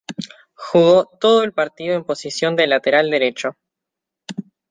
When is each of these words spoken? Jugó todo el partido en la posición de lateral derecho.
Jugó 0.55 1.05
todo 1.05 1.43
el 1.43 1.53
partido 1.53 1.93
en 1.93 1.99
la 1.99 2.05
posición 2.07 2.55
de 2.55 2.65
lateral 2.65 3.11
derecho. 3.11 3.55